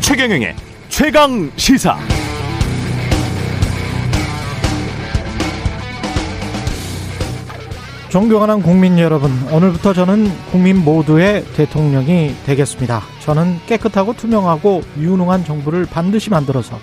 [0.00, 0.56] 최경영의
[0.88, 1.98] 최강 시사.
[8.08, 13.02] 존경하는 국민 여러분, 오늘부터 저는 국민 모두의 대통령이 되겠습니다.
[13.20, 16.78] 저는 깨끗하고 투명하고 유능한 정부를 반드시 만들어서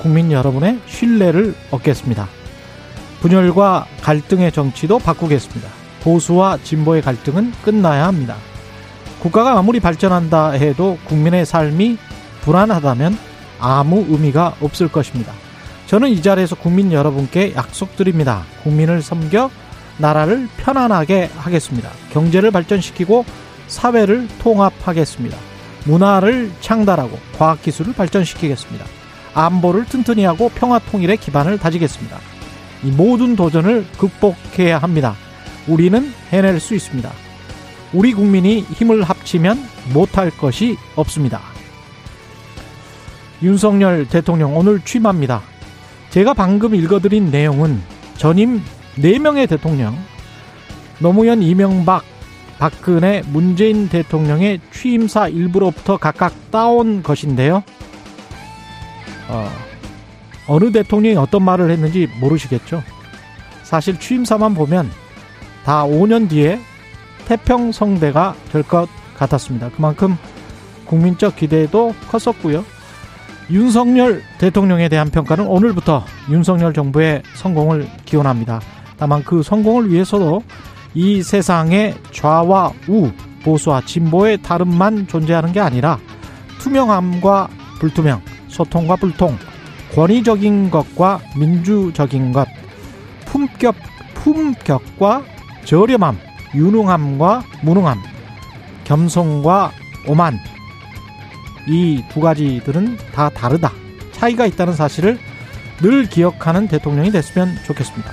[0.00, 2.26] 국민 여러분의 신뢰를 얻겠습니다.
[3.22, 5.68] 분열과 갈등의 정치도 바꾸겠습니다.
[6.02, 8.34] 보수와 진보의 갈등은 끝나야 합니다.
[9.20, 11.98] 국가가 아무리 발전한다 해도 국민의 삶이
[12.40, 13.16] 불안하다면
[13.60, 15.32] 아무 의미가 없을 것입니다.
[15.86, 18.42] 저는 이 자리에서 국민 여러분께 약속드립니다.
[18.64, 19.50] 국민을 섬겨
[19.98, 21.90] 나라를 편안하게 하겠습니다.
[22.12, 23.24] 경제를 발전시키고
[23.68, 25.36] 사회를 통합하겠습니다.
[25.84, 28.84] 문화를 창달하고 과학기술을 발전시키겠습니다.
[29.34, 32.31] 안보를 튼튼히 하고 평화 통일의 기반을 다지겠습니다.
[32.84, 35.14] 이 모든 도전을 극복해야 합니다.
[35.66, 37.10] 우리는 해낼 수 있습니다.
[37.92, 39.58] 우리 국민이 힘을 합치면
[39.92, 41.40] 못할 것이 없습니다.
[43.42, 45.42] 윤석열 대통령 오늘 취임합니다.
[46.10, 47.80] 제가 방금 읽어드린 내용은
[48.16, 48.62] 전임
[48.96, 49.96] 4명의 대통령,
[50.98, 52.04] 노무현, 이명박,
[52.58, 57.64] 박근혜, 문재인 대통령의 취임사 일부로부터 각각 따온 것인데요.
[59.28, 59.50] 어,
[60.52, 62.82] 어느 대통령이 어떤 말을 했는지 모르시겠죠.
[63.62, 64.90] 사실 취임사만 보면
[65.64, 66.60] 다 5년 뒤에
[67.26, 68.86] 태평성대가 될 것
[69.16, 69.70] 같았습니다.
[69.70, 70.16] 그만큼
[70.84, 72.64] 국민적 기대도 컸었고요.
[73.50, 78.60] 윤석열 대통령에 대한 평가는 오늘부터 윤석열 정부의 성공을 기원합니다.
[78.98, 80.42] 다만 그 성공을 위해서도
[80.94, 83.10] 이 세상에 좌와 우,
[83.42, 85.98] 보수와 진보의 다름만 존재하는 게 아니라
[86.58, 87.48] 투명함과
[87.80, 89.38] 불투명, 소통과 불통,
[89.94, 92.48] 권위적인 것과 민주적인 것,
[93.26, 93.74] 품격,
[94.14, 95.22] 품격과
[95.64, 96.18] 저렴함,
[96.54, 97.98] 유능함과 무능함,
[98.84, 99.72] 겸손과
[100.08, 100.38] 오만,
[101.68, 103.72] 이 두 가지들은 다 다르다.
[104.12, 105.18] 차이가 있다는 사실을
[105.80, 108.10] 늘 기억하는 대통령이 됐으면 좋겠습니다.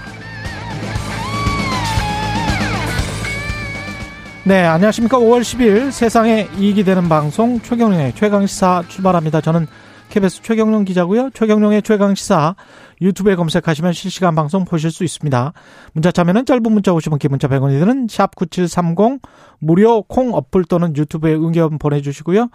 [4.44, 5.18] 네, 안녕하십니까.
[5.18, 9.42] 5월 10일 세상에 이익이 되는 방송 최경령의 최강시사 출발합니다.
[9.42, 9.68] 저는
[10.10, 11.30] KBS 최경령 기자고요.
[11.34, 12.56] 최경령의 최강 시사
[13.00, 15.54] 유튜브에 검색하시면 실시간 방송 보실 수 있습니다.
[15.94, 19.22] 문자 참여는 짧은 문자 50원, 긴 문자 100원이 드는 샵 9730
[19.60, 22.50] 무료 콩 어플 또는 유튜브에 의견 보내주시고요.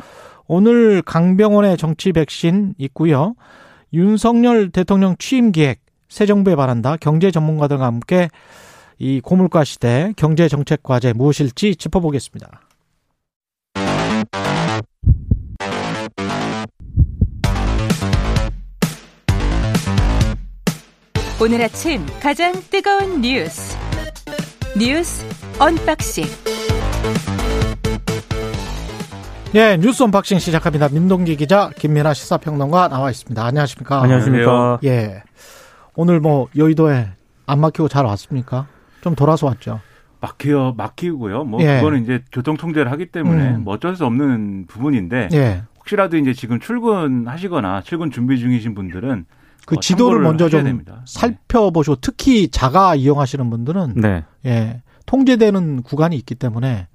[0.47, 3.35] 오늘 강병원의 정치 백신 있고요.
[3.93, 8.29] 윤석열 대통령 취임 기획 새 정부에 바란다 경제 전문가들과 함께
[8.99, 12.61] 이 고물가 시대 경제 정책 과제 무엇일지 짚어보겠습니다.
[21.43, 23.77] 오늘 아침 가장 뜨거운 뉴스
[24.78, 25.27] 뉴스
[25.59, 26.25] unboxing
[29.53, 30.89] 네, 뉴스 unboxing 시작합니다.
[30.89, 33.44] 민동기 기자, 김민아 시사평론가 나와 있습니다.
[33.44, 34.03] 안녕하십니까?
[34.03, 34.81] 안녕하십니까?
[34.83, 35.23] 예.
[35.94, 37.11] 오늘 뭐 여의도에
[37.47, 38.67] 안 막히고 잘 왔습니까?
[39.00, 39.81] 좀 돌아서 왔죠.
[40.21, 41.44] 막히요, 막히고요.
[41.44, 41.77] 뭐 예.
[41.77, 43.65] 그거는 이제 교통 통제를 하기 때문에 음.
[43.65, 45.62] 뭐 어쩔 수 없는 부분인데 예.
[45.78, 49.25] 혹시라도 이제 지금 출근하시거나 출근 준비 중이신 분들은
[49.67, 50.97] 그 어, 지도를 먼저 좀 됩니다.
[50.97, 51.01] 네.
[51.07, 54.25] 살펴보시고 특히 자가 이용하시는 분들은 네.
[54.47, 54.83] 예.
[55.07, 56.89] 통제되는 구간이 있기 때문에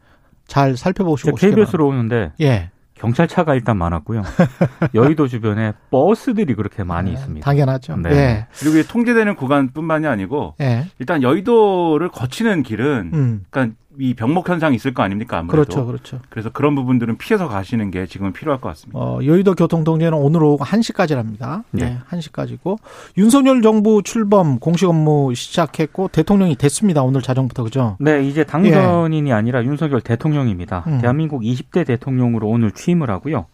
[0.47, 1.87] 잘 살펴보시고 KBS로.
[1.87, 2.71] 오는데 예.
[2.95, 4.23] 경찰차가 일단 많았고요.
[4.93, 7.45] 여의도 주변에 버스들이 그렇게 많이 있습니다.
[7.45, 7.95] 당연하죠.
[7.97, 8.09] 네.
[8.11, 8.47] 예.
[8.59, 10.85] 그리고 이 통제되는 구간뿐만이 아니고 예.
[10.99, 13.45] 일단 여의도를 거치는 길은 음.
[13.49, 15.85] 그러니까 이 병목 현상이 있을 거 아닙니까 아무래도 그렇죠.
[15.85, 16.19] 그렇죠.
[16.29, 18.97] 그래서 그런 부분들은 피해서 가시는 게 지금은 필요할 것 같습니다.
[18.97, 21.63] 어, 여의도 교통통제는 오늘 오후 1시까지랍니다.
[21.71, 21.85] 네.
[21.85, 21.97] 네.
[22.09, 22.77] 1시까지고.
[23.17, 27.03] 윤석열 정부 출범 공식 업무 시작했고 대통령이 됐습니다.
[27.03, 27.97] 오늘 자정부터 그죠?
[27.99, 30.85] 네, 이제 당선인이 아니라 윤석열 대통령입니다.
[30.87, 31.01] 음.
[31.01, 33.47] 대한민국 20대 대통령으로 오늘 취임을 하고요.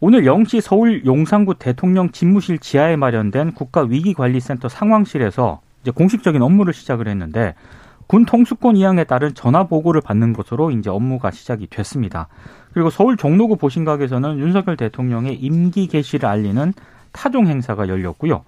[0.00, 7.06] 오늘 0시 서울 용산구 대통령 집무실 지하에 마련된 국가 위기관리센터 상황실에서 이제 공식적인 업무를 시작을
[7.06, 7.54] 했는데
[8.06, 12.28] 군 통수권 이양에 따른 전화 보고를 받는 것으로 이제 업무가 시작이 됐습니다.
[12.72, 16.72] 그리고 서울 종로구 보신각에서는 윤석열 대통령의 임기 개시를 알리는
[17.12, 18.44] 타종 행사가 열렸고요.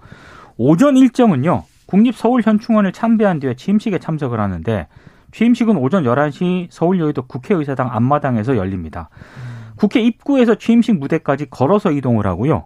[0.57, 1.63] 오전 일정은요.
[1.87, 4.87] 국립서울현충원을 참배한 뒤에 취임식에 참석을 하는데
[5.31, 9.09] 취임식은 오전 11시 서울 여의도 국회의사당 앞마당에서 열립니다.
[9.77, 12.65] 국회 입구에서 취임식 무대까지 걸어서 이동을 하고요.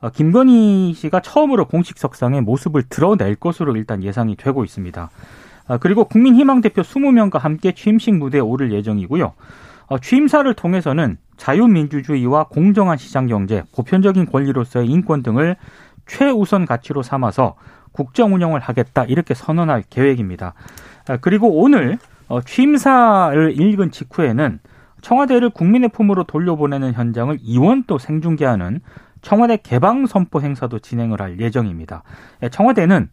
[0.00, 5.10] 어, 김건희 씨가 처음으로 공식 석상에 모습을 드러낼 것으로 일단 예상이 되고 있습니다.
[5.66, 9.32] 아, 그리고 국민희망 대표 20명과 함께 취임식 무대에 오를 예정이고요.
[9.86, 15.56] 어, 취임사를 통해서는 자유민주주의와 공정한 시장경제, 보편적인 권리로서의 인권 등을
[16.06, 17.56] 최우선 가치로 삼아서
[17.92, 20.54] 국정 운영을 하겠다 이렇게 선언할 계획입니다.
[21.08, 21.98] 아, 그리고 오늘
[22.28, 24.60] 어, 취임사를 읽은 직후에는
[25.02, 28.80] 청와대를 국민의 품으로 돌려보내는 현장을 이원 또 생중계하는
[29.20, 32.02] 청와대 개방 선포 행사도 진행을 할 예정입니다.
[32.42, 33.08] 예, 청와대는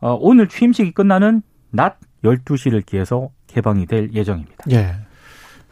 [0.00, 1.42] 어, 오늘 취임식이 끝나는
[1.74, 4.64] 낮 12시를 기해서 개방이 될 예정입니다.
[4.70, 4.96] 예.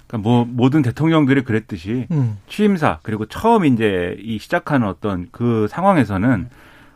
[0.07, 2.39] 그러니까 뭐 모든 대통령들이 그랬듯이 음.
[2.49, 6.49] 취임사 그리고 처음 이제 이 시작하는 어떤 그 상황에서는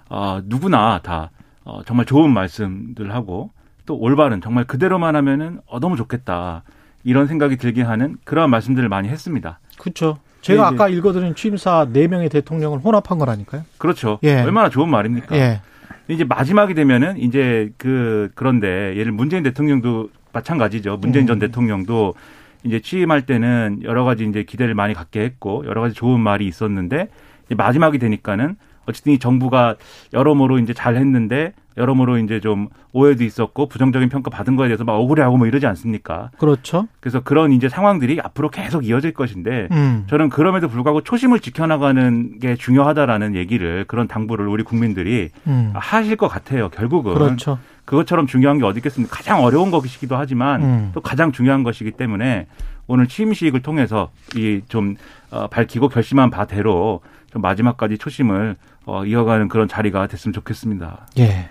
[0.09, 1.31] 어, 누구나 다
[1.65, 3.51] 어, 정말 좋은 말씀들 하고
[3.87, 6.63] 또 올바른 정말 그대로만 하면은 어, 너무 좋겠다
[7.05, 9.61] 이런 생각이 들게 하는 그런 말씀들을 많이 했습니다.
[9.79, 10.19] 그렇죠.
[10.43, 13.63] 제가 네, 아까 읽어드린 취임사 네명의 대통령을 혼합한 거라니까요.
[13.79, 14.19] 그렇죠.
[14.23, 14.43] 예.
[14.43, 15.37] 얼마나 좋은 말입니까?
[15.37, 15.61] 예.
[16.09, 20.99] 이제 마지막이 되면은 이제 그 그런데 예를 문재인 대통령도 마찬가지죠.
[20.99, 21.41] 문재인 전 음.
[21.41, 22.15] 대통령도
[22.63, 27.09] 이제 취임할 때는 여러 가지 이제 기대를 많이 갖게 했고 여러 가지 좋은 말이 있었는데
[27.47, 28.57] 이제 마지막이 되니까는
[28.87, 29.77] 어쨌든 이 정부가
[30.13, 34.95] 여러모로 이제 잘 했는데 여러모로 이제 좀 오해도 있었고 부정적인 평가 받은 거에 대해서 막
[34.95, 36.31] 억울해하고 뭐 이러지 않습니까?
[36.39, 36.89] 그렇죠.
[37.01, 40.05] 그래서 그런 이제 상황들이 앞으로 계속 이어질 것인데 음.
[40.09, 45.73] 저는 그럼에도 불구하고 초심을 지켜나가는 게 중요하다라는 얘기를 그런 당부를 우리 국민들이 음.
[45.75, 46.69] 하실 것 같아요.
[46.71, 47.59] 결국은 그렇죠.
[47.85, 49.15] 그것처럼 중요한 게 어디 있겠습니까?
[49.15, 50.91] 가장 어려운 것이기도 하지만 음.
[50.95, 52.47] 또 가장 중요한 것이기 때문에
[52.89, 54.97] 오늘 취임식을 통해서 이 좀
[55.31, 57.01] 어, 밝히고 결심한 바대로
[57.33, 58.57] 좀 마지막까지 초심을
[58.87, 61.07] 어, 이어가는 그런 자리가 됐으면 좋겠습니다.
[61.19, 61.49] 예.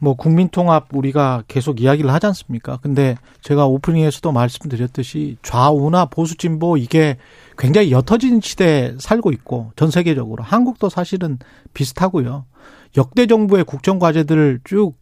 [0.00, 2.78] 뭐 국민통합 우리가 계속 이야기를 하지 않습니까?
[2.78, 7.18] 근데 제가 오프닝에서도 말씀드렸듯이 좌우나 보수 진보 이게
[7.58, 11.38] 굉장히 옅어진 시대에 살고 있고 전 세계적으로 한국도 사실은
[11.74, 12.46] 비슷하고요.
[12.96, 14.94] 역대 정부의 국정 과제들을 쭉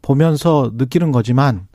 [0.00, 1.68] 보면서 느끼는 거지만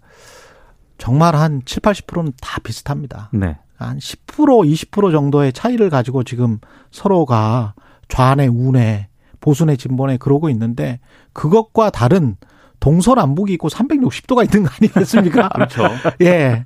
[0.98, 3.30] 정말 한 7, 80%는 다 비슷합니다.
[3.32, 3.58] 네.
[3.76, 6.60] 한 10% 20% 정도의 차이를 가지고 지금
[6.92, 7.76] 서로가
[8.08, 9.08] 좌내 우내
[9.40, 11.00] 보수내 진보내 그러고 있는데
[11.34, 12.38] 그것과 다른
[12.82, 15.50] 동서남북이 있고 360도가 있는 거 아니겠습니까?
[15.56, 15.84] 그렇죠.
[16.22, 16.66] 예.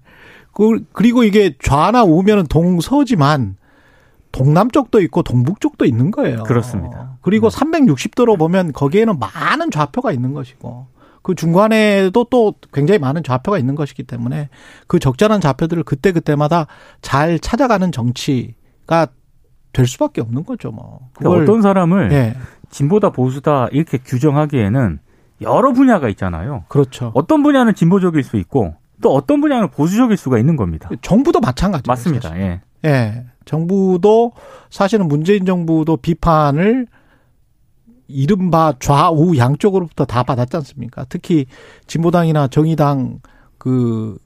[0.52, 3.58] 그, 그리고 이게 좌나 우면은 동서지만
[4.32, 6.44] 동남쪽도 있고 동북쪽도 있는 거예요.
[6.44, 7.18] 그렇습니다.
[7.22, 10.88] 그리고 360도로 보면 거기에는 많은 좌표가 있는 것이고
[11.22, 14.50] 그 중간에도 또 굉장히 많은 좌표가 있는 것이기 때문에
[14.88, 16.68] 그 적절한 좌표들을 그때그때마다
[17.02, 19.08] 잘 찾아가는 정치가
[19.74, 21.10] 될 수밖에 없는 거죠, 뭐.
[21.16, 22.36] 그러니까 어떤 사람을 예.
[22.70, 25.00] 진보다 보수다 이렇게 규정하기에는
[25.42, 26.64] 여러 분야가 있잖아요.
[26.68, 27.12] 그렇죠.
[27.14, 30.90] 어떤 분야는 진보적일 수 있고 또 어떤 분야는 보수적일 수가 있는 겁니다.
[31.02, 31.84] 정부도 마찬가지예요.
[31.88, 32.30] 맞습니다.
[32.30, 32.44] 사실.
[32.44, 32.90] 예.
[32.90, 33.26] 예.
[33.46, 34.32] 정부도
[34.70, 36.88] 사실은 문재인 정부도 비판을
[38.08, 41.06] 이른바 좌우 양쪽으로부터 다 받았지 않습니까?
[41.10, 41.46] 특히
[41.88, 43.20] 진보당이나 정의당
[43.58, 44.18] 그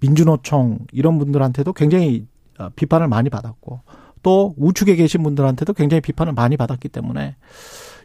[0.00, 2.26] 민주노총 이런 분들한테도 굉장히
[2.58, 3.80] 어, 비판을 많이 받았고
[4.22, 7.36] 또 우측에 계신 분들한테도 굉장히 비판을 많이 받았기 때문에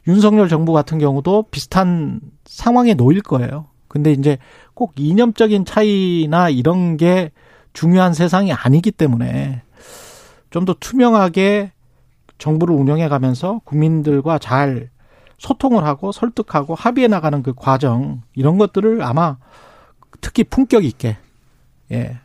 [0.07, 3.67] 윤석열 정부 같은 경우도 비슷한 상황에 놓일 거예요.
[3.87, 4.37] 근데 이제
[4.73, 7.31] 꼭 이념적인 차이나 이런 게
[7.73, 9.61] 중요한 세상이 아니기 때문에
[10.49, 11.71] 좀 더 투명하게
[12.37, 14.89] 정부를 운영해 가면서 국민들과 잘
[15.39, 19.37] 소통을 하고 설득하고 합의해 나가는 그 과정 이런 것들을 아마
[20.21, 21.17] 특히 품격 있게
[21.91, 22.17] 예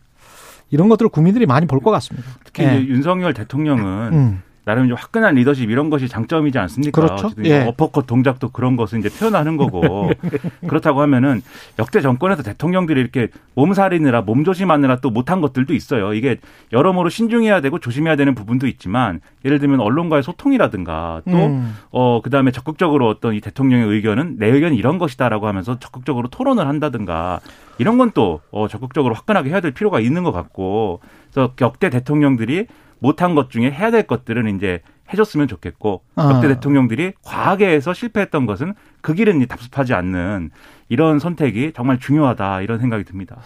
[0.71, 2.29] 이런 것들을 국민들이 많이 볼 것 같습니다.
[2.45, 2.77] 특히 예.
[2.81, 7.00] 이제 윤석열 대통령은 음, 나름 이제 화끈한 리더십 이런 것이 장점이지 않습니까?
[7.00, 7.31] 그렇죠.
[7.44, 7.65] 예.
[7.65, 10.11] 어퍼컷 동작도 그런 것을 이제 표현하는 거고
[10.69, 11.41] 그렇다고 하면은
[11.79, 16.12] 역대 정권에서 대통령들이 이렇게 몸살이느라 몸조심하느라 또 못한 것들도 있어요.
[16.12, 16.37] 이게
[16.71, 22.28] 여러모로 신중해야 되고 조심해야 되는 부분도 있지만 예를 들면 언론과의 소통이라든가 또 음, 어, 그
[22.28, 27.40] 다음에 적극적으로 어떤 이 대통령의 의견은 내 의견이 이런 것이다라고 하면서 적극적으로 토론을 한다든가
[27.78, 30.99] 이런 건 또 어, 적극적으로 화끈하게 해야 될 필요가 있는 것 같고
[31.31, 32.66] 그래서 역대 대통령들이
[32.99, 34.81] 못한 것 중에 해야 될 것들은 이제
[35.12, 36.31] 해줬으면 좋겠고 아.
[36.35, 40.50] 역대 대통령들이 과하게 해서 실패했던 것은 그 길은 답습하지 않는
[40.88, 43.38] 이런 선택이 정말 중요하다 이런 생각이 듭니다.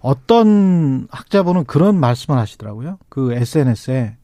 [0.00, 2.98] 어떤 학자분은 그런 말씀을 하시더라고요.
[3.08, 4.16] 그 SNS에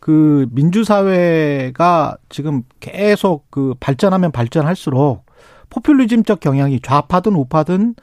[0.00, 5.26] 그 민주사회가 지금 계속 그 발전하면 발전할수록
[5.70, 7.94] 포퓰리즘적 경향이 좌파든 우파든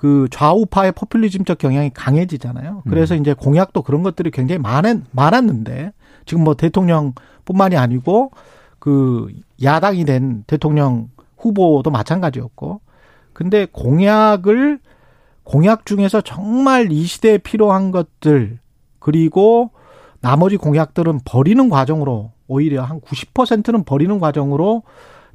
[0.00, 2.84] 그 좌우파의 포퓰리즘적 경향이 강해지잖아요.
[2.88, 5.92] 그래서 이제 공약도 그런 것들이 굉장히 많은, 많았는데
[6.24, 8.30] 지금 뭐 대통령뿐만이 아니고
[8.78, 9.28] 그
[9.62, 12.80] 야당이 된 대통령 후보도 마찬가지였고
[13.34, 14.78] 근데 공약을
[15.44, 18.58] 공약 중에서 정말 이 시대에 필요한 것들
[19.00, 19.70] 그리고
[20.22, 24.82] 나머지 공약들은 버리는 과정으로 오히려 한 90%는 버리는 과정으로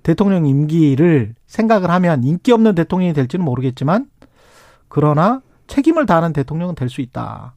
[0.02, 4.08] 대통령 임기를 생각을 하면 인기 없는 대통령이 될지는 모르겠지만
[4.90, 7.54] 그러나 책임을 다하는 대통령은 될 수 있다.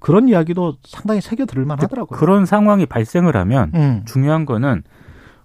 [0.00, 2.18] 그런 이야기도 상당히 새겨 들을 만 하더라고요.
[2.18, 4.02] 그런 상황이 발생을 하면 음.
[4.06, 4.82] 중요한 거는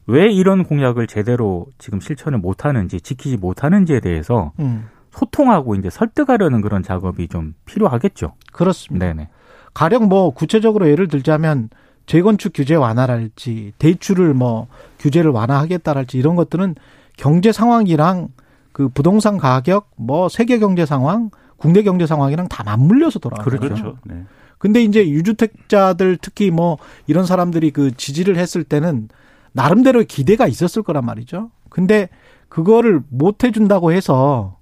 [0.06, 4.90] 왜 이런 공약을 제대로 지금 실천을 못 하는지 지키지 못하는지에 대해서 음.
[5.12, 8.34] 소통하고 이제 설득하려는 그런 작업이 좀 필요하겠죠.
[8.52, 9.06] 그렇습니다.
[9.08, 9.30] 네네.
[9.74, 11.70] 가령 뭐 구체적으로 예를 들자면
[12.06, 14.68] 재건축 규제 완화랄지 대출을 뭐
[15.00, 16.76] 규제를 완화하겠다랄지 이런 것들은
[17.18, 18.28] 경제 상황이랑
[18.74, 23.46] 그 부동산 가격 뭐 세계 경제 상황 국내 경제 상황이랑 다 맞물려서 돌아가요.
[23.46, 23.98] 그렇죠.
[24.04, 24.26] 네.
[24.58, 26.78] 근데 이제 유주택자들 특히 뭐
[27.08, 29.10] 이런 사람들이 그 지지를 했을 때는
[29.54, 31.52] 나름대로의 기대가 있었을 거란 말이죠.
[31.70, 32.10] 근데
[32.50, 34.58] 그거를 못 해준다고 해서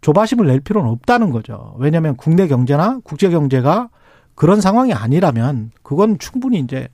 [0.00, 1.74] 조바심을 낼 필요는 없다는 거죠.
[1.78, 3.90] 왜냐하면 국내 경제나 국제 경제가
[4.34, 6.88] 그런 상황이 아니라면 그건 충분히 이제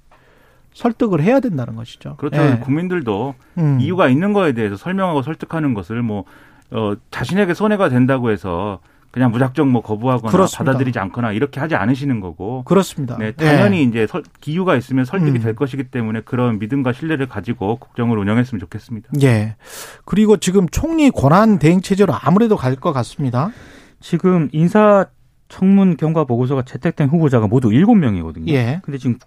[0.75, 2.17] 설득을 해야 된다는 것이죠.
[2.17, 2.41] 그렇죠.
[2.43, 2.59] 예.
[2.63, 3.79] 국민들도 음.
[3.81, 6.25] 이유가 있는 거에 대해서 설명하고 설득하는 것을 뭐
[6.71, 8.81] 어, 자신에게 손해가 된다고 해서
[9.13, 10.65] 그냥 무작정 뭐 거부하거나 그렇습니다.
[10.65, 12.65] 받아들이지 않거나 이렇게 하지 않으시는 거고.
[12.65, 13.17] 그렇습니다.
[13.17, 13.33] 네, 예.
[13.33, 15.43] 당연히 이제 설, 기유가 있으면 설득이 음.
[15.43, 19.11] 될 것이기 때문에 그런 믿음과 신뢰를 가지고 국정을 운영했으면 좋겠습니다.
[19.23, 19.55] 예.
[20.05, 23.51] 그리고 지금 총리 권한 대행 체제로 아무래도 갈 것 같습니다.
[24.01, 25.07] 지금 인사
[25.49, 28.49] 청문 경과 보고서가 채택된 후보자가 모두 7명이거든요.
[28.49, 28.81] 예.
[28.83, 29.19] 근데 지금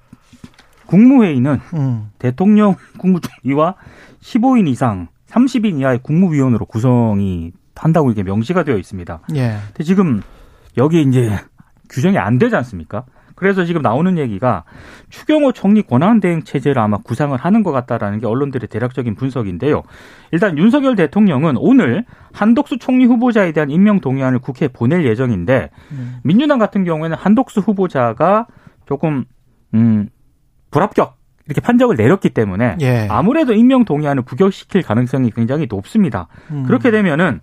[0.88, 2.10] 국무회의는 음.
[2.20, 3.76] 대통령 국무총리와
[4.22, 9.22] 15인 이상 30인 이하의 국무위원으로 구성이 한다고 이게 명시가 되어 있습니다.
[9.36, 9.58] 예.
[9.68, 10.22] 근데 지금
[10.78, 11.32] 여기 이제
[11.90, 13.06] 규정이 안 되지 않습니까?
[13.38, 14.64] 그래서 지금 나오는 얘기가
[15.10, 19.84] 추경호 총리 권한대행 체제를 아마 구상을 하는 것 같다라는 게 언론들의 대략적인 분석인데요.
[20.32, 22.04] 일단 윤석열 대통령은 오늘
[22.34, 26.18] 한덕수 총리 후보자에 대한 임명 동의안을 국회에 보낼 예정인데 음.
[26.24, 28.48] 민주당 같은 경우에는 한덕수 후보자가
[28.88, 29.26] 조금
[29.76, 30.10] 음
[30.72, 33.08] 불합격 이렇게 판정을 내렸기 때문에 예.
[33.10, 36.28] 아무래도 임명 동의안을 부결시킬 가능성이 굉장히 높습니다.
[36.52, 36.64] 음.
[36.64, 37.40] 그렇게 되면은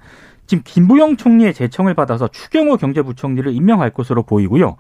[0.47, 4.77] 지금 김부영 총리의 제청을 받아서 추경호 경제부총리를 임명할 것으로 보이고요.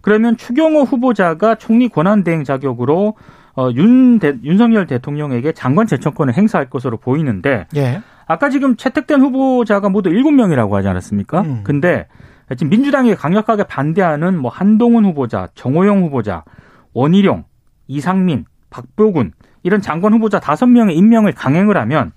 [0.00, 3.14] 그러면 추경호 후보자가 총리 권한대행 자격으로
[3.56, 8.02] 어, 윤 대, 윤석열 대통령에게 장관 제청권을 행사할 것으로 보이는데 예.
[8.26, 11.40] 아까 지금 채택된 후보자가 모두 7명이라고 하지 않았습니까?
[11.42, 11.60] 음.
[11.62, 12.08] 근데
[12.56, 16.44] 지금 민주당이 강력하게 반대하는 뭐 한동훈 후보자, 정호영 후보자,
[16.92, 17.44] 원희룡,
[17.86, 22.12] 이상민, 박보군 이런 장관 후보자 5명의 임명을 강행을 하면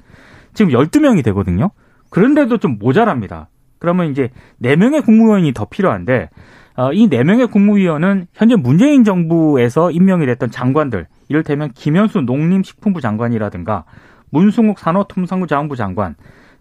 [0.53, 1.71] 지금 12명이 되거든요.
[2.09, 3.49] 그런데도 좀 모자랍니다.
[3.79, 4.29] 그러면 이제
[4.61, 6.29] 4명의 국무위원이 더 필요한데
[6.75, 13.85] 어, 이 4명의 국무위원은 현재 문재인 정부에서 임명이 됐던 장관들 이를테면 김현수 농림식품부 장관이라든가
[14.29, 16.15] 문승욱 산업통상부장부 장관,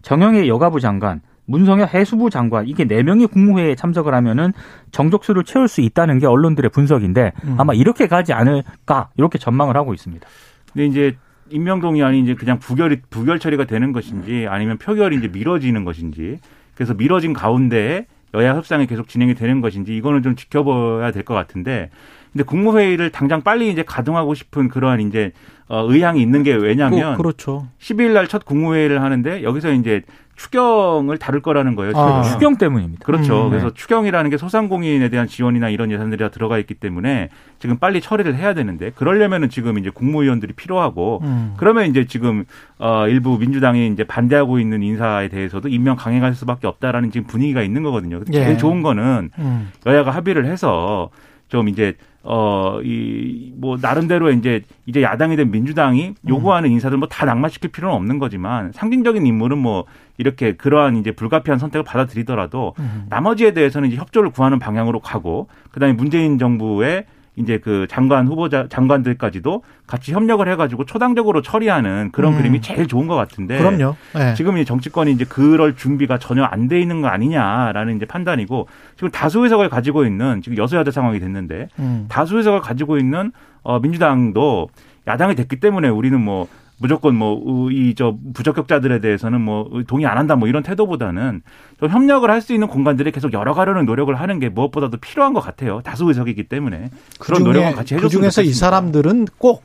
[0.07, 4.53] 정영애 여가부 장관, 문성혁 해수부 장관 이게 네 명이 국무회의에 참석을 하면은
[4.91, 7.55] 정족수를 채울 수 있다는 게 언론들의 분석인데 음.
[7.57, 10.25] 아마 이렇게 가지 않을까 이렇게 전망을 하고 있습니다.
[10.71, 11.17] 근데 이제
[11.49, 16.39] 임명 동의안이 이제 그냥 부결이 부결 처리가 되는 것인지 아니면 표결이 이제 미뤄지는 것인지
[16.75, 21.89] 그래서 미뤄진 가운데 여야 협상이 계속 진행이 되는 것인지 이거는 좀 지켜봐야 될 것 같은데
[22.37, 25.31] 근데 국무회의를 당장 빨리 이제 가동하고 싶은 그러한 이제
[25.67, 27.67] 어, 의향이 있는 게 왜냐하면 그, 그렇죠.
[27.79, 30.03] 12일 날 첫 국무회의를 하는데 여기서 이제
[30.35, 31.93] 추경을 다룰 거라는 거예요.
[31.95, 32.21] 아.
[32.21, 33.03] 추경 때문입니다.
[33.03, 33.45] 그렇죠.
[33.45, 38.01] 음, 그래서 추경이라는 게 소상공인에 대한 지원이나 이런 예산들이 다 들어가 있기 때문에 지금 빨리
[38.01, 41.55] 처리를 해야 되는데 그러려면은 지금 이제 국무위원들이 필요하고 음.
[41.57, 42.45] 그러면 이제 지금
[42.77, 47.81] 어 일부 민주당이 이제 반대하고 있는 인사에 대해서도 임명 강행할 수밖에 없다라는 지금 분위기가 있는
[47.81, 48.21] 거거든요.
[48.31, 48.43] 예.
[48.43, 49.71] 제일 좋은 거는 음.
[49.87, 51.09] 여야가 합의를 해서
[51.49, 51.95] 좀 이제
[52.29, 57.95] 어 이 뭐 나름대로 이제 이제 야당이 된 민주당이 요구하는 인사들 뭐 다 낙마시킬 필요는
[57.95, 59.85] 없는 거지만 상징적인 인물은 뭐
[60.17, 63.05] 이렇게 그러한 이제 불가피한 선택을 받아들이더라도 음.
[63.09, 67.05] 나머지에 대해서는 이제 협조를 구하는 방향으로 가고 그 다음에 문재인 정부의
[67.37, 72.37] 이제 그 장관 후보자 장관들까지도 같이 협력을 해가지고 초당적으로 처리하는 그런 음.
[72.39, 73.95] 그림이 제일 좋은 것 같은데 그럼요.
[74.17, 74.33] 예.
[74.33, 79.09] 지금 이 정치권이 이제 그럴 준비가 전혀 안 돼 있는 거 아니냐라는 이제 판단이고 지금
[79.11, 82.07] 다수 의석을 가지고 있는 지금 여소야대 상황이 됐는데 음.
[82.09, 84.67] 다수 의석을 가지고 있는 어 민주당도
[85.07, 86.47] 야당이 됐기 때문에 우리는 뭐
[86.79, 91.41] 무조건 뭐 이 저 부적격자들에 대해서는 뭐 동의 안 한다 뭐 이런 태도보다는
[91.79, 95.81] 좀 협력을 할 수 있는 공간들이 계속 열어가려는 노력을 하는 게 무엇보다도 필요한 것 같아요.
[95.83, 98.65] 다수 의석이기 때문에 그런 노력은 같이 그 해줬으면 중에서 이 좋겠습니다.
[98.65, 99.63] 사람들은 꼭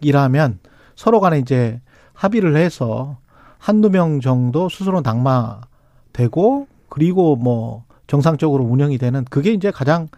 [0.00, 0.58] 일하면
[0.96, 1.80] 서로 간에 이제
[2.12, 3.16] 합의를 해서
[3.58, 10.08] 한두 명 정도 스스로 낙마되고 그리고 뭐 정상적으로 운영이 되는 그게 이제 가장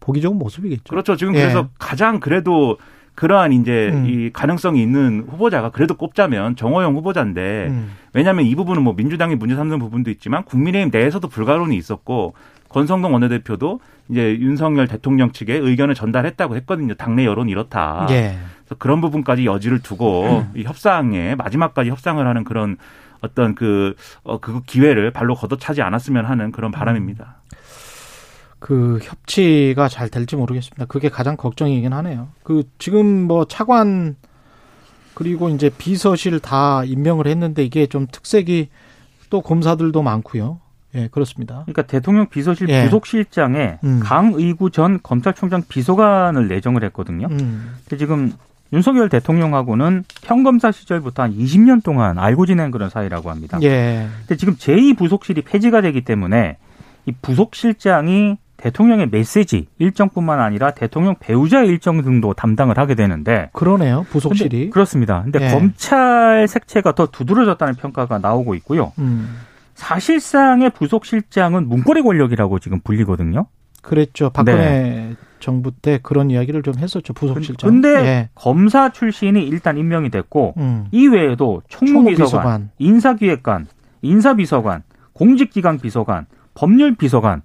[0.00, 0.84] 보기 좋은 모습이겠죠.
[0.88, 1.16] 그렇죠.
[1.16, 1.42] 지금 예.
[1.42, 2.78] 그래서 가장 그래도
[3.16, 4.06] 그러한 이제 음.
[4.06, 7.90] 이 가능성이 있는 후보자가 그래도 꼽자면 정호영 후보자인데 음.
[8.12, 12.34] 왜냐하면 이 부분은 뭐 민주당이 문제 삼는 부분도 있지만 국민의힘 내에서도 불가론이 있었고
[12.68, 13.80] 권성동 원내대표도
[14.10, 16.94] 이제 윤석열 대통령 측에 의견을 전달했다고 했거든요.
[16.94, 18.06] 당내 여론 이렇다.
[18.10, 18.36] 예.
[18.60, 22.76] 그래서 그런 부분까지 여지를 두고 이 협상에 마지막까지 협상을 하는 그런
[23.20, 27.36] 어떤 그, 어, 그 기회를 발로 걷어차지 않았으면 하는 그런 바람입니다.
[28.58, 30.86] 그 협치가 잘 될지 모르겠습니다.
[30.86, 32.28] 그게 가장 걱정이긴 하네요.
[32.42, 34.16] 그 지금 뭐 차관
[35.14, 38.68] 그리고 이제 비서실 다 임명을 했는데 이게 좀 특색이
[39.30, 40.60] 또 검사들도 많고요.
[40.94, 41.62] 예, 그렇습니다.
[41.64, 42.84] 그러니까 대통령 비서실 예.
[42.84, 44.00] 부속실장에 음.
[44.02, 47.28] 강의구 전 검찰총장 비서관을 내정을 했거든요.
[47.30, 47.74] 음.
[47.84, 48.32] 근데 지금
[48.72, 53.58] 윤석열 대통령하고는 평검사 시절부터 한 20년 동안 알고 지낸 그런 사이라고 합니다.
[53.62, 54.08] 예.
[54.20, 56.56] 근데 지금 제2 부속실이 폐지가 되기 때문에
[57.06, 63.98] 이 부속실장이 대통령의 메시지 일정뿐만 아니라 대통령 배우자 일정 등도 담당을 하게 되는데 그러네요.
[63.98, 64.70] 근데 부속실이.
[64.70, 65.22] 그렇습니다.
[65.22, 65.50] 근데 예.
[65.50, 68.92] 검찰 색채가 더 두드러졌다는 평가가 나오고 있고요.
[68.98, 69.38] 음.
[69.74, 73.46] 사실상의 부속실장은 문고리 권력이라고 지금 불리거든요.
[73.82, 74.30] 그랬죠.
[74.30, 77.12] 박근혜 정부 때 그런 이야기를 좀 했었죠.
[77.12, 77.70] 부속실장.
[77.70, 78.28] 근데 예.
[78.34, 80.86] 검사 출신이 일단 임명이 됐고 음.
[80.90, 82.70] 이 외에도 총무비서관, 총무비서관.
[82.78, 83.66] 인사기획관,
[84.02, 84.82] 인사비서관,
[85.12, 87.42] 공직기강 비서관, 법률비서관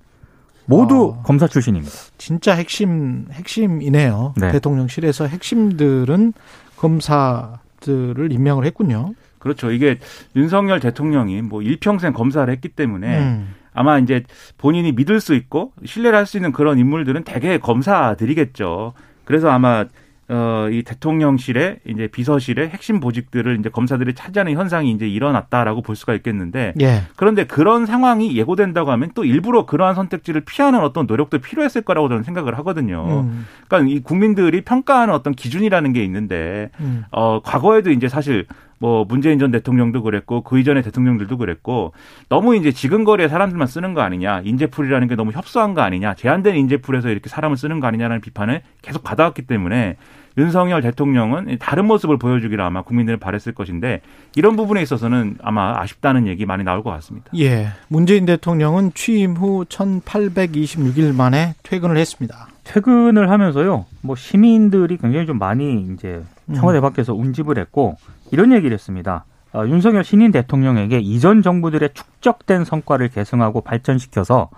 [0.66, 1.24] 모두 어.
[1.24, 1.94] 검사 출신입니다.
[2.18, 4.34] 진짜 핵심 핵심이네요.
[4.38, 4.52] 네.
[4.52, 6.34] 대통령실에서 핵심들은
[6.78, 9.14] 검사들을 임명을 했군요.
[9.40, 9.72] 그렇죠.
[9.72, 9.98] 이게
[10.36, 13.56] 윤석열 대통령이 뭐 일평생 검사를 했기 때문에 음.
[13.74, 14.24] 아마 이제
[14.58, 18.94] 본인이 믿을 수 있고 신뢰를 할 수 있는 그런 인물들은 대개 검사들이겠죠.
[19.26, 19.86] 그래서 아마
[20.34, 26.14] 어, 이 대통령실의 이제 비서실의 핵심 보직들을 이제 검사들이 차지하는 현상이 이제 일어났다라고 볼 수가
[26.14, 27.04] 있겠는데 예.
[27.18, 32.24] 그런데 그런 상황이 예고된다고 하면 또 일부러 그러한 선택지를 피하는 어떤 노력도 필요했을 거라고 저는
[32.24, 33.24] 생각을 하거든요.
[33.26, 33.46] 음.
[33.68, 37.04] 그러니까 이 국민들이 평가하는 어떤 기준이라는 게 있는데 음.
[37.12, 38.46] 어, 과거에도 이제 사실
[38.80, 41.94] 뭐 문재인 전 대통령도 그랬고 그 이전의 대통령들도 그랬고
[42.30, 47.10] 너무 이제 지근거리에 사람들만 쓰는 거 아니냐 인재풀이라는 게 너무 협소한 거 아니냐 제한된 인재풀에서
[47.10, 49.98] 이렇게 사람을 쓰는 거 아니냐라는 비판을 계속 받아왔기 때문에
[50.38, 54.02] 윤석열 대통령은 다른 모습을 보여주기를 아마 국민들은 바랬을 것인데
[54.36, 57.32] 이런 부분에 있어서는 아마 아쉽다는 얘기 많이 나올 것 같습니다.
[57.38, 57.70] 예.
[57.88, 62.48] 문재인 대통령은 취임 후 1826일 만에 퇴근을 했습니다.
[62.64, 66.24] 퇴근을 하면서요, 뭐 시민들이 굉장히 좀 많이 이제
[66.54, 66.82] 청와대 음.
[66.82, 67.98] 밖에서 운집을 했고
[68.32, 69.26] 이런 얘기를 했습니다.
[69.54, 74.50] 어, 윤석열 신인 대통령에게 이전 정부들의 축적된 성과를 계승하고 발전시켜서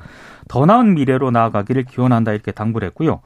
[0.47, 3.21] 더 나은 미래로 나아가기를 기원한다 이렇게 당부를 했고요.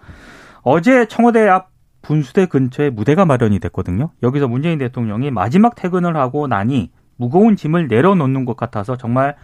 [0.61, 1.76] 어제 청와대 앞
[2.07, 4.11] 분수대 근처에 무대가 마련이 됐거든요.
[4.23, 9.35] 여기서 문재인 대통령이 마지막 퇴근을 하고 나니 무거운 짐을 내려놓는 것 같아서 정말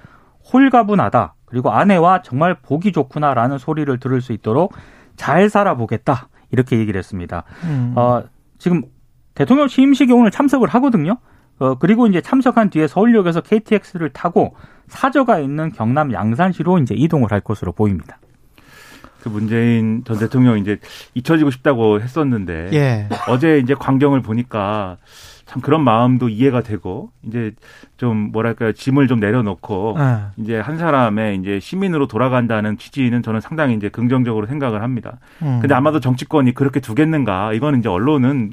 [0.51, 1.35] 홀가분하다.
[1.43, 4.73] 그리고 아내와 정말 보기 좋구나라는 소리를 들을 수 있도록
[5.17, 6.29] 잘 살아보겠다.
[6.51, 7.43] 이렇게 얘기를 했습니다.
[7.65, 7.93] 음.
[7.97, 8.23] 어,
[8.59, 8.83] 지금
[9.35, 11.17] 대통령 취임식에 오늘 참석을 하거든요.
[11.59, 14.55] 어, 그리고 이제 참석한 뒤에 서울역에서 KTX를 타고
[14.87, 18.19] 사저가 있는 경남 양산시로 이제 이동을 할 것으로 보입니다.
[19.23, 20.79] 그 문재인 전 대통령 이제
[21.13, 23.07] 잊혀지고 싶다고 했었는데 예.
[23.29, 24.97] 어제 이제 광경을 보니까
[25.45, 27.53] 참 그런 마음도 이해가 되고 이제
[27.95, 33.75] 좀 뭐랄까요 짐을 좀 내려놓고 아, 이제 한 사람의 이제 시민으로 돌아간다는 취지는 저는 상당히
[33.75, 35.19] 이제 긍정적으로 생각을 합니다.
[35.41, 35.59] 음.
[35.61, 37.53] 근데 아마도 정치권이 그렇게 두겠는가?
[37.53, 38.51] 이거는 이제 언론은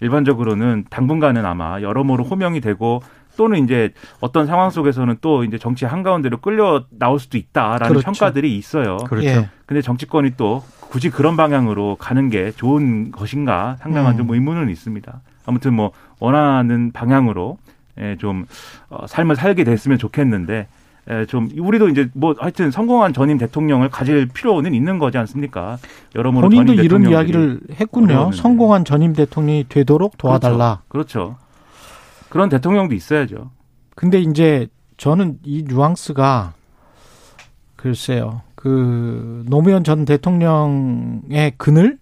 [0.00, 3.02] 일반적으로는 당분간은 아마 여러모로 호명이 되고
[3.40, 8.04] 또는 이제 어떤 상황 속에서는 또 이제 정치 한가운데로 끌려 나올 수도 있다라는 그렇죠.
[8.04, 8.98] 평가들이 있어요.
[8.98, 9.26] 그렇죠.
[9.26, 9.48] 예.
[9.64, 14.18] 근데 정치권이 또 굳이 그런 방향으로 가는 게 좋은 것인가 상당한 음.
[14.18, 15.22] 좀 의문은 있습니다.
[15.46, 17.56] 아무튼 뭐 원하는 방향으로
[17.98, 18.44] 예, 좀
[18.90, 20.66] 어, 삶을 살게 됐으면 좋겠는데
[21.08, 25.78] 예, 좀 우리도 이제 뭐 하여튼 성공한 전임 대통령을 가질 필요는 있는 거지 않습니까?
[26.14, 28.06] 여러모로 본인도 이런 이야기를 했군요.
[28.08, 28.36] 어려웠는데.
[28.36, 30.82] 성공한 전임 대통령이 되도록 도와달라.
[30.88, 31.36] 그렇죠.
[31.38, 31.49] 그
[32.32, 33.50] 런 대통령도 있어야죠.
[33.96, 36.54] 근데 이제 저는 이 뉘앙스가
[37.76, 38.42] 글쎄요.
[38.54, 41.98] 그 노무현 전 대통령의 그늘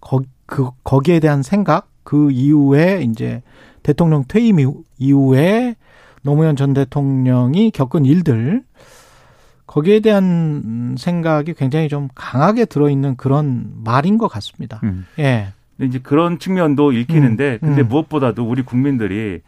[0.00, 3.42] 거, 그 거기에 대한 생각 그 이후에 이제
[3.82, 5.76] 대통령 퇴임 이후- 이후에
[6.22, 8.62] 노무현 전 대통령이 겪은 일들
[9.66, 14.80] 거기에 대한 생각이 굉장히 좀 강하게 들어있는 그런 말인 것 같습니다.
[14.84, 15.06] 음.
[15.18, 15.48] 예.
[15.78, 17.88] 근데 이제 그런 측면도 읽히는데 음, 근데 음.
[17.88, 19.40] 무엇보다도 우리 국민들이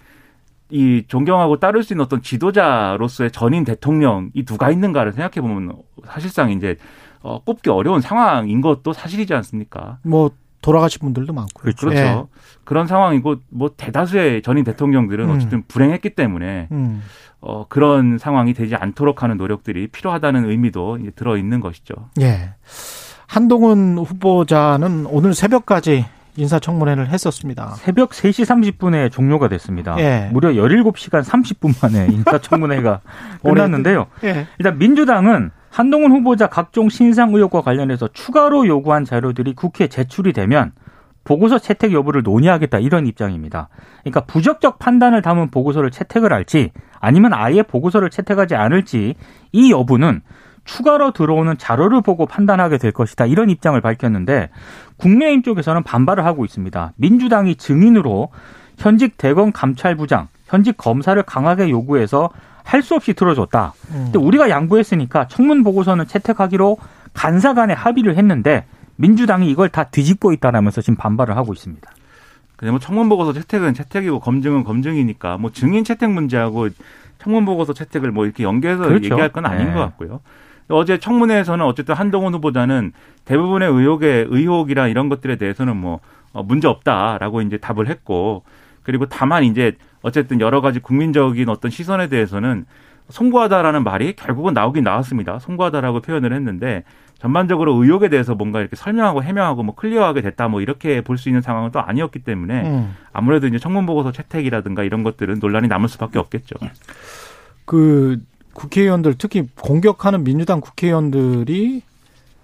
[0.71, 5.73] 이 존경하고 따를 수 있는 어떤 지도자로서의 전임 대통령 이 누가 있는가를 생각해 보면
[6.07, 6.77] 사실상 이제
[7.23, 9.99] 어, 꼽기 어려운 상황인 것도 사실이지 않습니까?
[10.05, 10.31] 뭐
[10.63, 11.63] 돌아가신 분들도 많고요.
[11.63, 11.89] 그렇죠.
[11.89, 12.01] 그렇죠.
[12.01, 12.25] 예.
[12.65, 15.35] 그런 상황이고 뭐 대다수의 전임 대통령들은 음.
[15.35, 17.03] 어쨌든 불행했기 때문에 음.
[17.41, 21.95] 어, 그런 상황이 되지 않도록 하는 노력들이 필요하다는 의미도 들어 있는 것이죠.
[22.21, 22.55] 예.
[23.27, 26.05] 한동훈 후보자는 오늘 새벽까지
[26.37, 27.75] 인사청문회를 했었습니다.
[27.77, 28.45] 새벽 3시
[28.79, 29.97] 30분에 종료가 됐습니다.
[29.99, 30.29] 예.
[30.33, 33.01] 무려 17시간 30분 만에 인사청문회가
[33.43, 34.07] 끝났는데요.
[34.25, 34.47] 예.
[34.59, 40.73] 일단 민주당은 한동훈 후보자 각종 신상 의혹과 관련해서 추가로 요구한 자료들이 국회에 제출이 되면
[41.23, 43.69] 보고서 채택 여부를 논의하겠다 이런 입장입니다.
[44.03, 49.15] 그러니까 부적격 판단을 담은 보고서를 채택을 할지 아니면 아예 보고서를 채택하지 않을지
[49.53, 50.23] 이 여부는
[50.65, 54.51] 추가로 들어오는 자료를 보고 판단하게 될 것이다 이런 입장을 밝혔는데
[54.99, 56.93] 국민의힘 쪽에서는 반발을 하고 있습니다.
[56.97, 58.29] 민주당이 증인으로
[58.79, 62.31] 현직 대검 감찰부장, 현직 검사를 강하게 요구해서
[62.63, 63.73] 할 수 없이 들어줬다.
[63.91, 64.01] 음.
[64.05, 66.79] 근데 우리가 양보했으니까 청문 보고서는 채택하기로
[67.15, 68.65] 간사 간에 합의를 했는데
[68.97, 71.91] 민주당이 이걸 다 뒤집고 있다라면서 지금 반발을 하고 있습니다.
[72.57, 76.69] 그냥 뭐 청문 보고서 채택은 채택이고 검증은 검증이니까 뭐 증인 채택 문제하고
[77.19, 79.05] 청문 보고서 채택을 뭐 이렇게 연계해서 그렇죠.
[79.07, 79.73] 얘기할 건 아닌 네.
[79.73, 80.21] 것 같고요.
[80.71, 82.93] 어제 청문회에서는 어쨌든 한동훈 후보자는
[83.25, 86.01] 대부분의 의혹에 의혹이나 이런 것들에 대해서는 뭐
[86.33, 88.45] 어, 문제 없다라고 이제 답을 했고
[88.83, 92.65] 그리고 다만 이제 어쨌든 여러 가지 국민적인 어떤 시선에 대해서는
[93.11, 95.39] 송구하다라는 말이 결국은 나오긴 나왔습니다.
[95.41, 96.85] 송구하다라고 표현을 했는데
[97.19, 101.43] 전반적으로 의혹에 대해서 뭔가 이렇게 설명하고 해명하고 뭐 클리어하게 됐다 뭐 이렇게 볼 수 있는
[101.43, 102.97] 상황은 또 아니었기 때문에 음.
[103.13, 106.55] 아무래도 이제 청문 보고서 채택이라든가 이런 것들은 논란이 남을 수밖에 없겠죠.
[107.67, 108.19] 그
[108.61, 111.83] 국회의원들 특히 공격하는 민주당 국회의원들이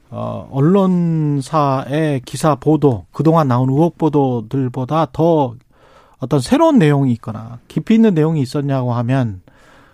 [0.09, 5.55] 어, 언론사의 기사 보도 그동안 나온 의혹 보도들보다 더
[6.19, 9.43] 어떤 새로운 내용이 있거나 깊이 있는 내용이 있었냐고 하면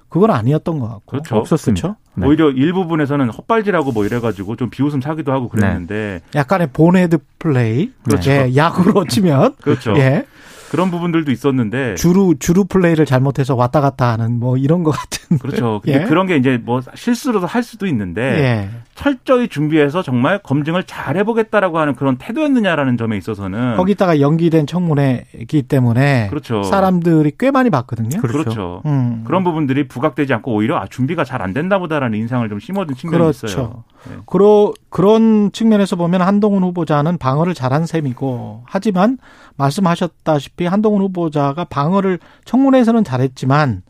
[0.08, 1.36] 그건 아니었던 것 같고 그렇죠.
[1.36, 1.88] 없었습니다.
[1.88, 1.96] 그렇죠?
[2.14, 2.26] 네.
[2.26, 8.30] 오히려 일부분에서는 헛발질하고 뭐 이래가지고 좀 비웃음 사기도 하고 그랬는데 약간의 본헤드 플레이 그렇죠.
[8.30, 9.96] 예, 야구로 치면 그렇죠.
[9.96, 10.26] 예,
[10.72, 15.82] 그런 부분들도 있었는데 주루 주루 플레이를 잘못해서 왔다 갔다 하는 뭐 이런 것 같은 그렇죠.
[15.84, 16.04] 근데 예.
[16.06, 18.70] 그런 게 이제 뭐 실수로도 할 수도 있는데 예.
[18.94, 26.28] 철저히 준비해서 정말 검증을 잘 해보겠다라고 하는 그런 태도였느냐라는 점에 있어서는 거기다가 연기된 청문회이기 때문에
[26.30, 26.62] 그렇죠.
[26.62, 28.22] 사람들이 꽤 많이 봤거든요.
[28.22, 28.38] 그렇죠.
[28.38, 28.82] 그렇죠.
[28.86, 29.24] 음.
[29.26, 33.46] 그런 부분들이 부각되지 않고 오히려 아 준비가 잘안 됐나 보다라는 인상을 좀 심어준 측면이 그렇죠.
[33.46, 33.84] 있어요.
[34.08, 34.16] 네.
[34.26, 39.18] 그러, 그런 측면에서 보면 한동훈 후보자는 방어를 잘한 셈이고 하지만
[39.56, 43.82] 말씀하셨다시피 한동훈 후보자가 방어를 청문회에서는 잘했지만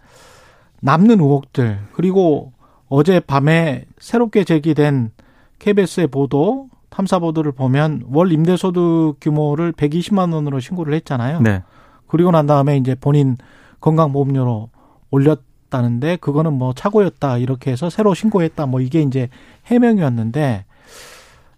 [0.81, 2.53] 남는 의혹들 그리고
[2.89, 5.13] 어제 밤에 새롭게 제기된
[5.59, 11.41] KBS의 보도 탐사 보도를 보면 월 임대소득 규모를 120만 원으로 신고를 했잖아요.
[11.41, 11.63] 네.
[12.07, 13.39] 그리고 난 다음에 이제 본인
[13.81, 14.69] 건강보험료로
[15.11, 19.29] 올렸다는데 그거는 뭐 착오였다 이렇게 해서 새로 신고했다 뭐 이게 이제
[19.67, 20.67] 해명이었는데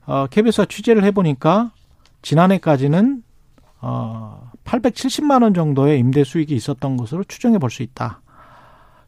[0.07, 1.73] 어 KBS가 취재를 해보니까
[2.23, 3.23] 지난해까지는
[3.87, 8.23] 어 870만 원 정도의 임대 수익이 있었던 것으로 추정해 볼 수 있다.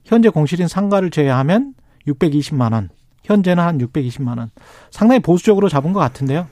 [0.04, 1.74] 현재 공실인 상가를 제외하면
[2.06, 2.90] 620만 원.
[3.24, 4.50] 현재는 한 620만 원.
[4.90, 6.46] 상당히 보수적으로 잡은 것 같은데요.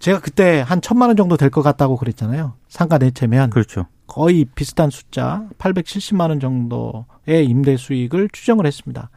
[0.00, 2.54] 제가 그때 한 천만 원 정도 될 것 같다고 그랬잖아요.
[2.68, 3.86] 상가 내채면 그렇죠.
[4.06, 9.08] 거의 비슷한 숫자 870만 원 정도의 임대 수익을 추정을 했습니다.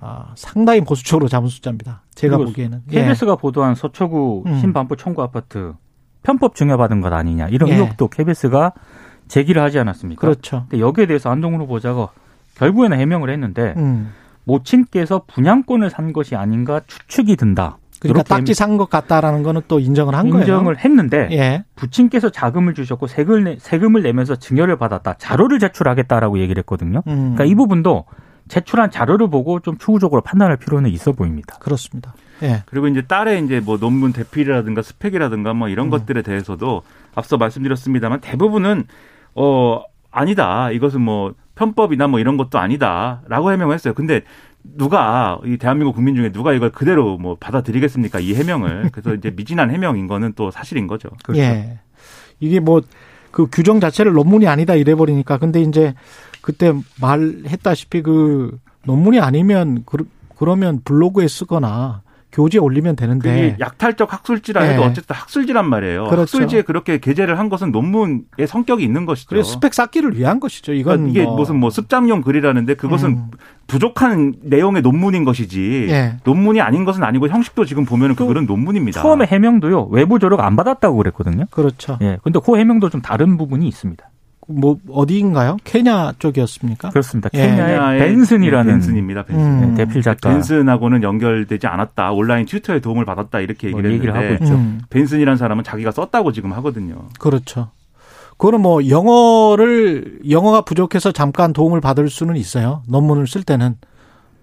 [0.00, 2.02] 아, 상당히 보수적으로 잡은 숫자입니다.
[2.14, 2.82] 제가 보기에는.
[2.92, 3.02] 예.
[3.02, 4.60] KBS가 보도한 서초구 음.
[4.60, 5.74] 신반포 청구 아파트
[6.26, 7.74] 편법 증여받은 것 아니냐 이런 예.
[7.74, 8.72] 의혹도 KBS가
[9.28, 10.20] 제기를 하지 않았습니까?
[10.20, 10.66] 그렇죠.
[10.68, 12.08] 근데 여기에 대해서 한동훈 후보자가
[12.56, 14.12] 결국에는 해명을 했는데 음.
[14.44, 17.78] 모친께서 분양권을 산 것이 아닌가 추측이 든다.
[18.00, 20.42] 그러니까 딱지 산 것 같다라는 거는 또 인정을 한 거예요.
[20.42, 21.64] 인정을 했는데 예.
[21.76, 25.14] 부친께서 자금을 주셨고 세금을, 내, 세금을 내면서 증여를 받았다.
[25.18, 27.02] 자료를 제출하겠다라고 얘기를 했거든요.
[27.06, 27.34] 음.
[27.34, 28.04] 그러니까 이 부분도
[28.48, 31.56] 제출한 자료를 보고 좀 추후적으로 판단할 필요는 있어 보입니다.
[31.58, 32.14] 그렇습니다.
[32.42, 32.62] 예.
[32.66, 35.72] 그리고 이제 딸의 이제 뭐 논문 대필이라든가 스펙이라든가 뭐 음.
[35.72, 36.82] 이런 것들에 대해서도
[37.14, 38.84] 앞서 말씀드렸습니다만 대부분은
[39.34, 40.70] 어 아니다.
[40.70, 43.94] 이것은 뭐 편법이나 뭐 이런 것도 아니다라고 해명을 했어요.
[43.94, 44.22] 근데
[44.62, 48.20] 누가 이 대한민국 국민 중에 누가 이걸 그대로 뭐 받아들이겠습니까?
[48.20, 48.90] 이 해명을.
[48.92, 51.08] 그래서 이제 미진한 해명인 거는 또 사실인 거죠.
[51.34, 51.78] 예.
[52.40, 52.80] 이게 뭐
[53.36, 55.92] 그 규정 자체를 논문이 아니다 이래 버리니까 근데 이제
[56.40, 56.72] 그때
[57.02, 62.00] 말했다시피 그 논문이 아니면 그, 그러면 블로그에 쓰거나
[62.36, 64.88] 교재에 올리면 되는데 그게 약탈적 학술지라 해도 네.
[64.88, 66.04] 어쨌든 학술지란 말이에요.
[66.04, 66.36] 그렇죠.
[66.36, 69.30] 학술지에 그렇게 게재를 한 것은 논문의 성격이 있는 것이죠.
[69.30, 70.74] 그래 스펙 쌓기를 위한 것이죠.
[70.74, 71.36] 이건 그러니까 이게 뭐.
[71.36, 73.30] 무슨 뭐 습작용 글이라는데 그것은 음.
[73.68, 76.16] 부족한 내용의 논문인 것이지 예.
[76.24, 79.00] 논문이 아닌 것은 아니고 형식도 지금 보면은 그또 글은 논문입니다.
[79.00, 81.46] 처음에 해명도요 외부 조력 안 받았다고 그랬거든요.
[81.50, 81.98] 그렇죠.
[82.02, 84.06] 예, 근데 그 해명도 좀 다른 부분이 있습니다.
[84.46, 85.56] 뭐 어디인가요?
[85.64, 86.90] 케냐 쪽이었습니까?
[86.90, 87.28] 그렇습니다.
[87.34, 87.38] 예.
[87.38, 89.22] 케냐의 케냐의 벤슨이라는 벤슨입니다.
[89.24, 89.62] 벤슨.
[89.62, 89.70] 음.
[89.72, 92.12] 예, 대필 작가 벤슨하고는 연결되지 않았다.
[92.12, 93.40] 온라인 튜터에 도움을 받았다.
[93.40, 94.54] 이렇게 뭐 얘기를 얘기를 했는데 하고 있죠.
[94.54, 97.08] 음, 벤슨이라는 사람은 자기가 썼다고 지금 하거든요.
[97.18, 97.70] 그렇죠.
[98.38, 102.82] 그거는 뭐 영어를 영어가 부족해서 잠깐 도움을 받을 수는 있어요.
[102.86, 103.76] 논문을 쓸 때는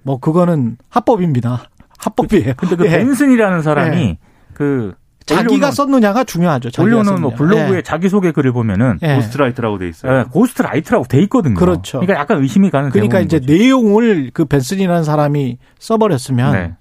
[0.01, 1.69] 뭐 그거는 합법입니다.
[1.97, 2.53] 합법이에요.
[2.57, 2.89] 근데 그 예.
[2.89, 4.17] 벤슨이라는 사람이 예.
[4.53, 4.93] 그
[5.35, 6.71] 자기가 썼느냐가 중요하죠.
[6.71, 7.55] 자기가 올려놓은 뭐 썼느냐.
[7.55, 7.81] 블로그에 예.
[7.81, 9.15] 자기소개 글을 보면은 예.
[9.15, 10.19] ghostwriter라고 돼 있어요.
[10.19, 11.55] 예, ghostwriter라고 돼 있거든요.
[11.55, 11.99] 그렇죠.
[11.99, 13.51] 그러니까 약간 의심이 가는 그러니까 이제 거죠.
[13.53, 16.73] 내용을 그 벤슨이라는 사람이 써버렸으면 네.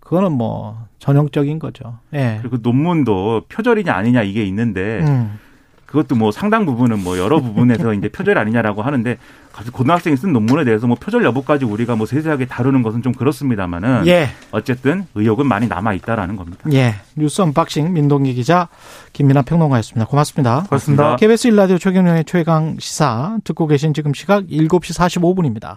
[0.00, 1.98] 그거는 뭐 전형적인 거죠.
[2.14, 2.38] 예.
[2.40, 5.38] 그리고 논문도 표절이냐 아니냐 이게 있는데 음.
[5.92, 9.18] 그것도 뭐 상당 부분은 뭐 여러 부분에서 이제 표절 아니냐라고 하는데
[9.52, 14.06] 갑자기 고등학생이 쓴 논문에 대해서 뭐 표절 여부까지 우리가 뭐 세세하게 다루는 것은 좀 그렇습니다만은
[14.06, 14.30] 예.
[14.52, 16.60] 어쨌든 의혹은 많이 남아 있다라는 겁니다.
[16.72, 16.94] 예.
[17.14, 18.68] 뉴스 unboxing 민동기 기자
[19.12, 20.06] 김민아 평론가였습니다.
[20.06, 20.64] 고맙습니다.
[20.70, 21.16] 고맙습니다.
[21.16, 25.76] KBS 1라디오 최경영의 최강 시사 듣고 계신 지금 시각 7시 45분입니다.